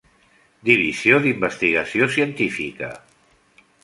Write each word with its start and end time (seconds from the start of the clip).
Divisió 0.69 1.19
d'investigació 1.25 2.07
científica. 2.15 2.91